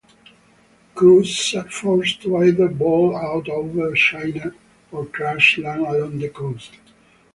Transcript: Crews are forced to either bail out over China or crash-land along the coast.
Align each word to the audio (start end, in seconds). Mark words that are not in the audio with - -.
Crews 0.95 1.53
are 1.53 1.69
forced 1.69 2.23
to 2.23 2.37
either 2.37 2.67
bail 2.67 3.15
out 3.15 3.47
over 3.49 3.93
China 3.93 4.51
or 4.91 5.05
crash-land 5.05 5.81
along 5.85 6.17
the 6.17 6.29
coast. 6.29 6.71